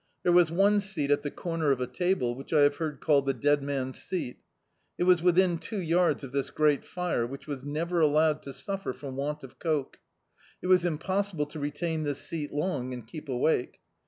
There 0.23 0.31
was 0.31 0.51
one 0.51 0.79
seat 0.79 1.11
at 1.11 1.21
the 1.21 1.29
comer 1.29 1.71
of 1.71 1.79
a 1.79 1.85
table, 1.85 2.33
which 2.33 2.53
I 2.53 2.61
have 2.63 2.77
heard 2.77 3.01
called 3.01 3.27
"the 3.27 3.35
dead 3.35 3.61
man's 3.61 4.01
seat" 4.01 4.39
It 4.97 5.03
was 5.03 5.21
within 5.21 5.59
two 5.59 5.77
yards 5.79 6.23
of 6.23 6.31
this 6.31 6.49
great 6.49 6.83
fire, 6.83 7.27
which 7.27 7.45
was 7.45 7.63
never 7.63 7.99
allowed 8.01 8.41
to 8.41 8.51
suffer 8.53 8.93
frcnn 8.93 9.13
want 9.13 9.43
of 9.43 9.59
coke. 9.59 9.99
It 10.59 10.65
was 10.65 10.85
im 10.85 10.97
possible 10.97 11.45
to 11.45 11.59
retain 11.59 12.01
this 12.01 12.17
seat 12.17 12.51
long 12.51 12.95
and 12.95 13.05
keep 13.05 13.29
awake. 13.29 13.79